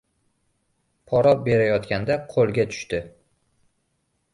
Pora 1.11 1.35
berayotganda 1.49 2.19
qo‘lga 2.35 2.69
tushdi 2.75 3.07